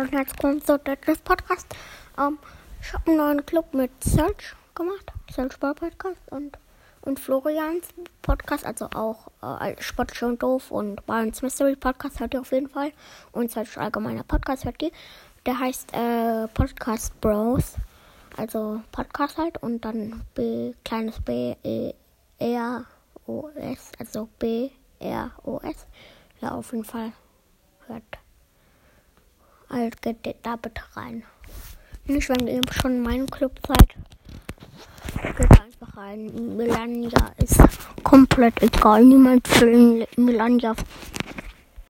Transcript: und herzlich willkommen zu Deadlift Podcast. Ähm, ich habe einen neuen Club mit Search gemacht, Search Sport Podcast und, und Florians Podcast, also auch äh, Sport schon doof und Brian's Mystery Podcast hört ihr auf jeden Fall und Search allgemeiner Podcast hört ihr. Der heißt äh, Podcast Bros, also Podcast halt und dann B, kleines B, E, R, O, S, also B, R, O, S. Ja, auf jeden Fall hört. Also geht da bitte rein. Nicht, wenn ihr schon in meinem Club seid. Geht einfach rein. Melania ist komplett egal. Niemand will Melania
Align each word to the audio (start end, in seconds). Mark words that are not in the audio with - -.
und 0.00 0.12
herzlich 0.12 0.38
willkommen 0.38 0.62
zu 0.62 0.78
Deadlift 0.78 1.24
Podcast. 1.24 1.66
Ähm, 2.16 2.38
ich 2.80 2.92
habe 2.92 3.08
einen 3.08 3.16
neuen 3.16 3.46
Club 3.46 3.74
mit 3.74 3.90
Search 4.04 4.54
gemacht, 4.76 5.12
Search 5.34 5.54
Sport 5.54 5.80
Podcast 5.80 6.20
und, 6.30 6.56
und 7.00 7.18
Florians 7.18 7.88
Podcast, 8.22 8.64
also 8.64 8.88
auch 8.94 9.26
äh, 9.42 9.74
Sport 9.82 10.14
schon 10.14 10.38
doof 10.38 10.70
und 10.70 11.04
Brian's 11.04 11.42
Mystery 11.42 11.74
Podcast 11.74 12.20
hört 12.20 12.32
ihr 12.32 12.42
auf 12.42 12.52
jeden 12.52 12.68
Fall 12.68 12.92
und 13.32 13.50
Search 13.50 13.76
allgemeiner 13.76 14.22
Podcast 14.22 14.64
hört 14.64 14.80
ihr. 14.82 14.92
Der 15.46 15.58
heißt 15.58 15.92
äh, 15.92 16.46
Podcast 16.54 17.20
Bros, 17.20 17.74
also 18.36 18.80
Podcast 18.92 19.36
halt 19.36 19.60
und 19.60 19.84
dann 19.84 20.22
B, 20.34 20.74
kleines 20.84 21.18
B, 21.20 21.56
E, 21.64 21.92
R, 22.38 22.84
O, 23.26 23.48
S, 23.56 23.90
also 23.98 24.28
B, 24.38 24.70
R, 25.00 25.32
O, 25.42 25.58
S. 25.64 25.88
Ja, 26.40 26.52
auf 26.52 26.70
jeden 26.70 26.84
Fall 26.84 27.10
hört. 27.88 28.27
Also 29.78 29.90
geht 30.22 30.38
da 30.42 30.56
bitte 30.56 30.82
rein. 30.94 31.22
Nicht, 32.06 32.28
wenn 32.28 32.48
ihr 32.48 32.62
schon 32.72 32.96
in 32.96 33.02
meinem 33.02 33.26
Club 33.28 33.60
seid. 33.64 33.94
Geht 35.36 35.50
einfach 35.52 35.96
rein. 35.96 36.56
Melania 36.56 37.32
ist 37.36 37.60
komplett 38.02 38.60
egal. 38.60 39.04
Niemand 39.04 39.48
will 39.60 40.04
Melania 40.16 40.74